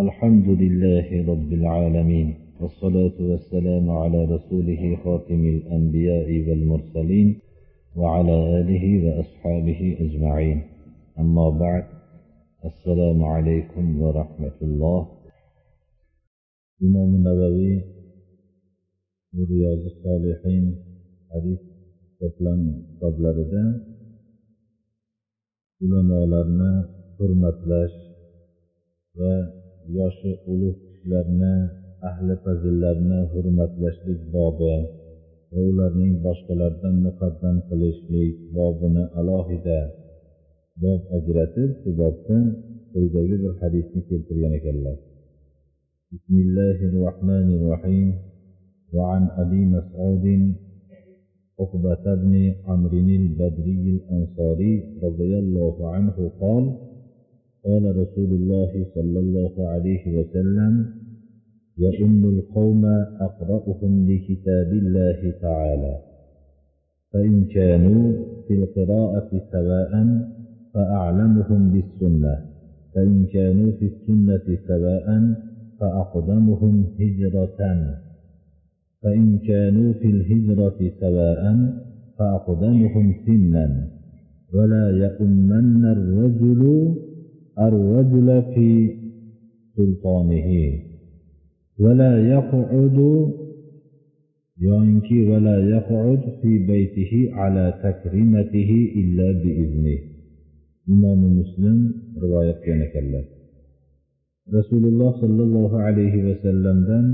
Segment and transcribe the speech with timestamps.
[0.00, 7.40] الحمد لله رب العالمين والصلاة والسلام على رسوله خاتم الأنبياء والمرسلين
[7.96, 10.62] وعلى آله وأصحابه أجمعين.
[11.18, 11.84] أما بعد
[12.64, 15.08] السلام عليكم ورحمة الله.
[16.82, 17.84] إمام النووي
[19.50, 20.64] رياض الصالحين
[21.32, 21.60] حديث
[22.20, 23.64] to'plam kitoblarida
[25.82, 26.72] ulamolarni
[27.18, 27.96] hurmatlash
[29.18, 29.61] va
[29.97, 31.53] yoshi ulug' kishilarni
[32.09, 34.75] ahli fazillarni hurmatlashlik bobi
[35.51, 39.79] va ularning boshqalardan muqaddam qilishlik bobini alohida
[40.81, 42.37] bob ajratib shu bobda
[42.91, 44.97] quyidagi bir hadisni keltirgan ekanlar
[46.15, 48.09] بسم الله الرحمن الرحيم
[48.95, 50.25] وعن أبي مسعود
[51.59, 52.33] عقبة بن
[52.67, 56.63] عمرو البدري الأنصاري رضي الله عنه قال
[57.64, 60.86] قال رسول الله صلى الله عليه وسلم
[61.78, 62.84] يئن القوم
[63.20, 65.98] أقرأهم لكتاب الله تعالى
[67.12, 68.12] فإن كانوا
[68.48, 69.92] في القراءة سواء
[70.74, 72.38] فأعلمهم بالسنة
[72.94, 75.34] فإن كانوا في السنة سواء
[75.80, 77.60] فأقدمهم هجرة
[79.02, 81.42] فإن كانوا في الهجرة سواء
[82.18, 83.88] فأقدمهم سنا
[84.54, 86.94] ولا يؤمن الرجل
[87.58, 88.96] الرجل في
[89.76, 90.78] سلطانه
[91.78, 92.98] ولا يقعد
[94.60, 100.12] يعني ولا يقعد في بيته على تكريمته إلا بإذنه.
[100.88, 103.24] إمام مسلم رواية كانك الله
[104.54, 107.06] رسول الله صلى الله عليه وسلم دن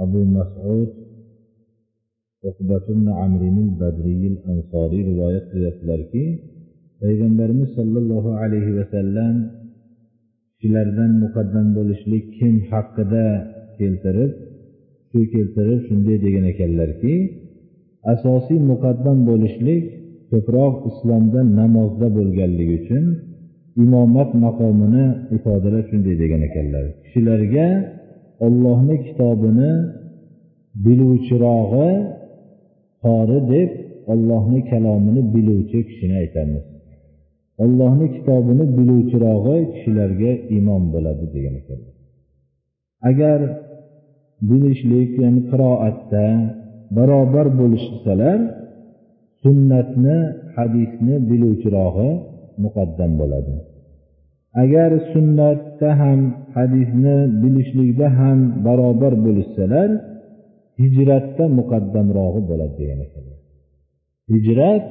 [0.00, 0.88] أبو مسعود
[2.44, 5.84] عقبة عمرو البدري الأنصاري رواية ذات
[7.04, 9.34] payg'ambarimiz sollallohu alayhi vasallam
[10.58, 13.26] kishilardan muqaddam bo'lishlik kim haqida
[13.78, 14.32] keltirib
[15.10, 17.14] shu keltirib shunday degan ekanlarki
[18.12, 19.84] asosiy muqaddam bo'lishlik
[20.30, 23.04] ko'proq islomda namozda bo'lganligi uchun
[23.84, 25.06] imomat maqomini
[25.36, 26.84] ifodalab shunday degan ekanlar.
[27.04, 27.68] Kishilarga
[28.46, 29.72] ollohni kitobini
[30.84, 31.90] biluvchirog'i
[33.04, 33.70] qori deb
[34.12, 36.64] ollohni kalomini biluvchi kishini aytamiz.
[37.62, 41.94] Ollohni kitobini biluvchirog'i kishilarga imom bo'ladi degan ekanlar
[43.10, 43.40] agar
[44.48, 46.26] bilishlik ya'ni qiroatda
[46.96, 48.38] barobar bo'lishsalar
[49.42, 50.18] sunnatni
[50.56, 52.10] hadisni biluvchirog'i
[52.64, 53.54] muqaddam bo'ladi.
[54.62, 56.20] Agar sunnatda ham
[56.56, 59.88] hadisni bilishlikda ham barobar bo'lishsalar
[60.80, 63.38] hijratda muqaddamrog'i bo'ladi degan ekanlar
[64.32, 64.84] hijrat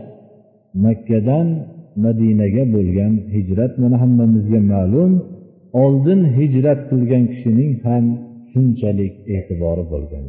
[0.85, 1.47] makkadan
[2.05, 5.11] madinaga bo'lgan hijrat mana hammamizga ma'lum
[5.83, 8.05] oldin hijrat qilgan kishining ham
[8.51, 10.25] shunchalik e'tibori bo'lgan.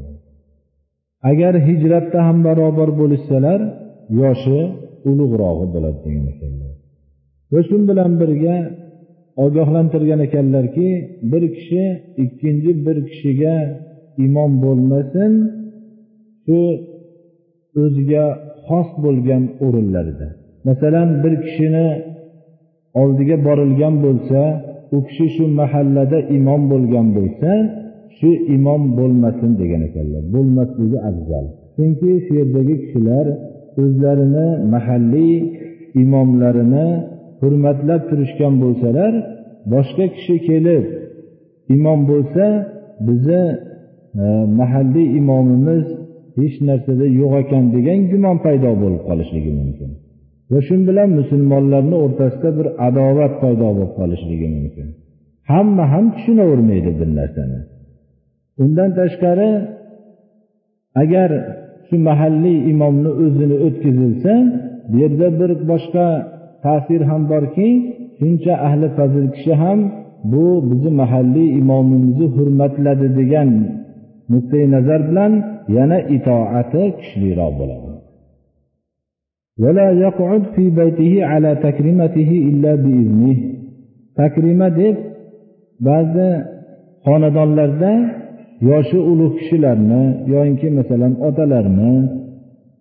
[1.31, 3.61] Agar hijratda ham barobar bo'lishsalar
[4.21, 4.61] yoshi
[5.11, 6.73] ulug'rog'i bo'ladi degan ekanlar.
[7.53, 8.57] Va shu bilan birga
[9.45, 10.89] ogohlantirgan ekanlarki
[11.33, 11.85] bir kishi
[12.25, 13.57] ikkinchi bir kishiga
[14.27, 15.33] imom bo'lmasin
[16.45, 16.61] shu
[17.83, 18.25] o'ziga
[18.67, 20.29] xos bo'lgan o'rinlarida.
[20.67, 21.89] Masalan bir kishini
[23.01, 24.41] oldiga borilgan bo'lsa
[24.97, 27.51] u kishi shu mahallada imom bo'lgan bo'lsa
[28.19, 30.23] shu imom bo'lmasin degan ekanlar.
[30.35, 31.45] Bo'lmasligi afzal.
[31.77, 33.27] Chunki shu yerdagi kishilar
[33.83, 35.35] o'zlarini mahalliy
[36.03, 36.87] imomlarini
[37.41, 39.13] hurmatlab turishgan bo'lsalar
[39.73, 40.85] boshqa kishi kelib
[41.77, 42.45] imom bo'lsa
[43.07, 43.43] bizni
[44.23, 44.25] e,
[44.61, 45.85] mahalliy imomimiz
[46.39, 49.91] hech narsada yo'q ekan degan gumon paydo bo'lib qolishligi mumkin.
[50.55, 54.87] Va shu bilan musulmonlarni o'rtasida bir adovat paydo bo'lib qolishligi mumkin.
[55.53, 57.61] Hamma ham tushunavermaydi bir narsani.
[58.63, 59.51] Undan tashqari
[61.03, 61.31] agar
[61.87, 64.33] shu mahalliy imomni o'zini o'tkazilsa
[64.91, 66.07] bu yerda bir boshqa
[66.65, 67.69] ta'sir ham borki
[68.19, 69.79] shuncha ahli fazil kishi ham
[70.33, 73.51] bu bizni mahalliy imomimizni hurmatladi degan
[74.33, 75.33] nuqtai nazar bilan
[75.77, 77.94] yana itoati kuchliroq bo'ladi.
[84.19, 84.97] Takrima deb
[85.89, 86.29] ba'zi
[87.07, 87.93] xonadonlarda
[88.71, 90.03] yoshi ulug' kishilarni
[90.33, 91.95] yoinki masalan otalarni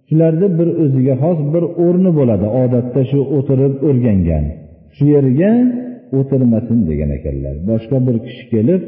[0.07, 4.45] shularni bir o'ziga xos bir o'rni bo'ladi odatda shu o'tirib o'rgangan
[4.95, 5.51] shu yerga
[6.19, 8.81] o'tirmasin degan ekanlar boshqa bir kishi kelib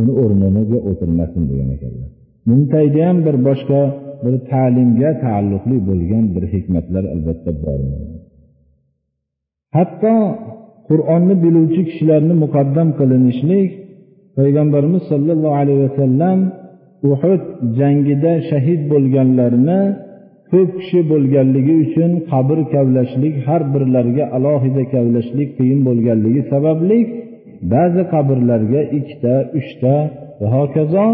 [0.00, 2.08] uni o'rniga o'tirmasin degan ekanlar
[2.48, 2.64] buni
[3.08, 3.80] ham bir boshqa
[4.22, 7.80] bir ta'limga taalluqli bo'lgan bir hikmatlar albatta bor.
[9.76, 10.14] Hatto
[10.88, 13.70] qur'onni biluvchi kishilarni muqaddam qilinishlik
[14.38, 16.38] payg'ambarimiz sollallohu alayhi vasallam
[17.12, 17.42] uhud
[17.78, 19.80] jangida shahid bo'lganlarni
[20.52, 26.98] ko'p kishi bo'lganligi uchun qabr kavlashlik har birlariga alohida kavlashlik qiyin bo'lganligi sababli
[27.74, 29.94] ba'zi qabrlarga ikkita uchta
[30.40, 31.06] va hokazo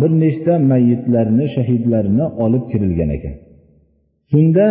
[0.00, 3.34] bir nechta mayitlarni shahidlarni olib kirilgan ekan.
[4.30, 4.66] Shunda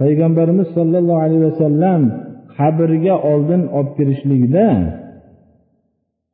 [0.00, 2.00] payg'ambarimiz sollallohu alayhi vasallam
[2.56, 4.66] qabrga oldin olib kirishlikda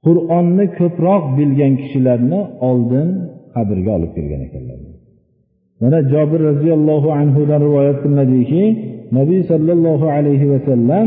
[0.06, 3.08] qur'onni ko'proq bilgan kishilarni oldin
[3.54, 4.78] qabrga olib kirgan ekanlar.
[5.82, 8.62] Mana jobir roziyallohu anhudan rivoyat qilinadiki
[9.18, 11.06] nabiy sollallohu alayhi vasallam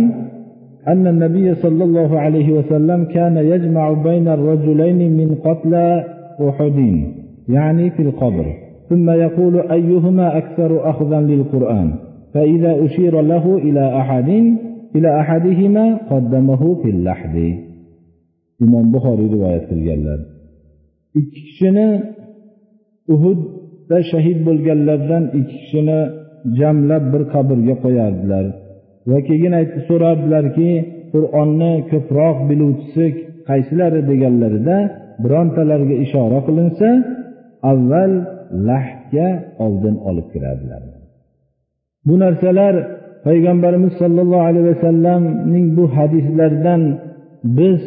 [0.88, 6.06] أن النبي صلى الله عليه وسلم كان يجمع بين الرجلين من قتلى
[6.50, 7.04] أحد
[7.50, 8.46] يعني في القبر.
[8.90, 11.94] ثم يقول أيهما أكثر أخذا للقرآن؟
[12.34, 14.30] فإذا أشير له إلى أحد
[14.96, 17.70] إلى أحدهما قدمه في اللحد.
[18.66, 20.20] imom buxoriy rivoyat qilganlar
[21.20, 21.88] ikki kishini
[23.14, 26.00] uhudda shahid bo'lganlardan ikki kishini
[26.60, 27.04] jamlab
[29.10, 30.72] va keyin aytib so'rabdilarki
[31.14, 33.06] qur'onni ko'proq biluvchisi
[33.50, 34.78] qaysilari deganlarida
[35.24, 36.90] birontalariga ishora qilinsa
[37.72, 38.14] avval
[38.70, 39.30] lahga
[39.66, 40.82] oldin olib kiradilar
[42.08, 42.76] bu narsalar
[43.28, 46.82] payg'ambarimiz sollallohu alayhi vasallamning bu hadislaridan
[47.58, 47.82] biz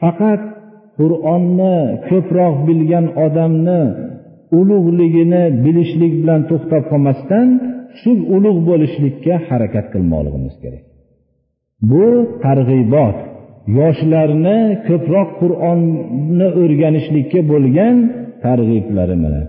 [0.00, 0.42] faqat
[0.98, 1.78] qur'onni
[2.08, 3.82] ko'proq bilgan odamni
[4.58, 7.46] ulug'ligini bilishlik bilan to'xtab qolmasdan
[7.98, 10.84] shu ulug' bo'lishlikka harakat qilmoqligimiz kerak.
[11.90, 12.06] Bu
[12.44, 13.18] targ'ibot
[13.78, 14.58] yoshlarni
[14.88, 17.96] ko'proq qur'onni o'rganishlikka bo'lgan
[18.44, 19.42] targ'iblari mana.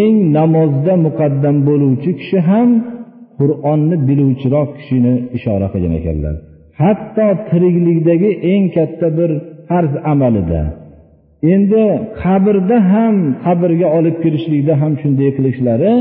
[0.00, 2.68] Eng namozda muqaddam bo'luvchi kishi ham
[3.38, 6.34] qur'onni biluvchiroq kishini ishora qilgan ekanlar.
[6.80, 9.30] Hatto tiriklikdagi eng katta bir
[9.68, 10.62] farz amalida.
[11.54, 11.84] Endi
[12.22, 15.92] qabrda ham qabrga olib kirishlikda ham shunday qilishlari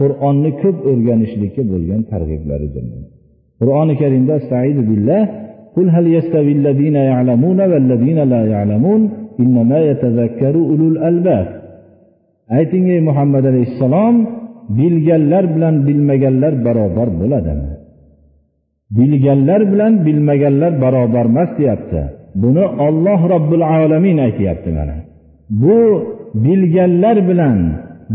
[0.00, 2.84] qur'onni ko'p o'rganishlikka bo'lgan targ'iblaridir
[3.60, 4.36] qur'oni karimda
[4.90, 5.22] billah
[5.76, 9.00] قل هل يستوي الذين يعلمون والذين لا يعلمون
[9.42, 11.46] إنما يتذكر أولو الألباب
[12.58, 14.14] ayting ey muhammad alayhissalom
[14.78, 17.70] bilganlar bilan bilmaganlar barobar bo'ladimi
[18.98, 22.00] bilganlar bilan bilmaganlar barobar emas deyapti
[22.42, 24.96] buni olloh robbil alamin aytyapti mana
[25.62, 25.78] bu
[26.44, 27.58] bilganlar bilan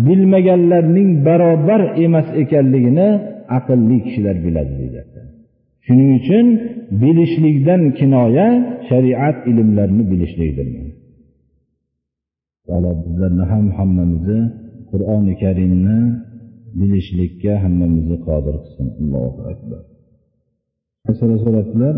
[0.06, 3.08] bilmaganlarning barobar emas ekanligini
[3.58, 5.20] aqlli kishilar biladi deyapti.
[5.86, 6.46] Shuning uchun
[7.02, 8.48] bilishlikdan kinoya
[8.88, 10.68] shariat ilmlarini bilishlikdir.
[12.76, 14.40] Alloh bizlarni ham hammamizni
[14.90, 15.98] qur'oni karimni
[16.80, 18.86] bilishlikka hammamizni qodir qilsin.
[19.00, 19.82] Allohu akbar.
[21.20, 21.96] So'rabdilar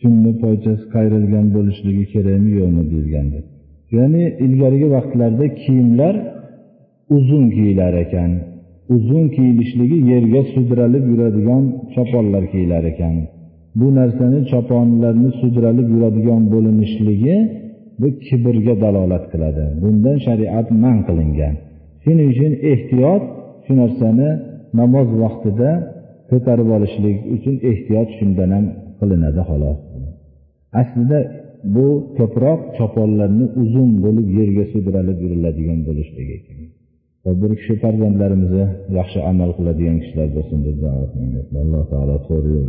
[0.00, 3.38] shunni poychasi qayrilgan bo'lishligi kerakmi yo'qmi deyilganda
[3.96, 6.14] ya'ni ilgarigi vaqtlarda kiyimlar
[7.16, 8.32] uzun kiyilar ekan
[8.96, 11.64] uzun kiyilishligi yerga sudralib yuradigan
[11.94, 13.14] choponlar kiyilar ekan.
[13.80, 17.36] Bu narsani choponlarni sudralib yuradigan bo'linishligi
[18.00, 19.64] bu kibrga dalolat qiladi.
[19.82, 21.54] Bundan shariat man qilingan.
[22.04, 23.24] Shuning uchun ehtiyot
[23.64, 24.28] shu narsani
[24.80, 25.70] namoz vaqtida
[26.30, 28.66] ko'tarib olishlik uchun ehtiyot shundan ham
[29.00, 29.78] qilinadi xolos.
[30.80, 31.18] Aslida
[31.74, 31.86] bu
[32.18, 36.36] ko'proq choponlarni uzun bo'lib yerga sudralib yuriladigan bo'lishligi
[37.42, 38.64] bir kishi farzandlarimizni
[38.98, 40.92] yaxshi amal qiladigan kishilar bo'lsin deb duo
[41.62, 42.68] alloh taolo to'g'ri yo'l